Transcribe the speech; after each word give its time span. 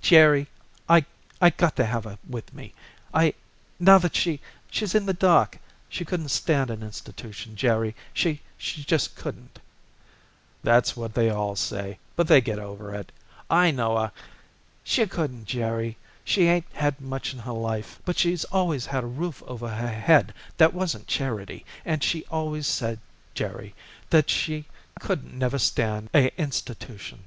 "Jerry, 0.00 0.46
I 0.88 1.04
I 1.40 1.50
gotta 1.50 1.84
have 1.84 2.04
her 2.04 2.16
with 2.28 2.54
me. 2.54 2.72
I 3.12 3.34
Now 3.80 3.98
that 3.98 4.14
she 4.14 4.38
she's 4.70 4.94
in 4.94 5.06
the 5.06 5.12
dark. 5.12 5.58
She 5.88 6.04
couldn't 6.04 6.28
stand 6.28 6.70
an 6.70 6.84
institution, 6.84 7.56
Jerry, 7.56 7.96
she 8.14 8.42
she 8.56 8.84
just 8.84 9.16
couldn't." 9.16 9.58
"That's 10.62 10.96
what 10.96 11.14
they 11.14 11.30
all 11.30 11.56
say, 11.56 11.98
but 12.14 12.28
they 12.28 12.40
get 12.40 12.60
over 12.60 12.94
it. 12.94 13.10
I 13.50 13.72
know 13.72 13.96
a" 13.96 14.12
"She 14.84 15.04
couldn't, 15.08 15.46
Jerry. 15.46 15.96
She 16.22 16.46
'ain't 16.46 16.66
had 16.74 17.00
much 17.00 17.32
in 17.32 17.40
her 17.40 17.50
life, 17.52 17.98
but 18.04 18.16
she's 18.16 18.44
always 18.52 18.86
had 18.86 19.02
a 19.02 19.08
roof 19.08 19.42
over 19.48 19.68
her 19.68 19.88
head 19.92 20.32
that 20.58 20.72
wasn't 20.74 21.08
charity, 21.08 21.66
and 21.84 22.04
she 22.04 22.24
always 22.26 22.68
said, 22.68 23.00
Jerry, 23.34 23.74
that 24.10 24.30
she 24.30 24.66
couldn't 25.00 25.34
never 25.34 25.58
stand 25.58 26.08
a 26.14 26.26
a 26.26 26.40
institution. 26.40 27.24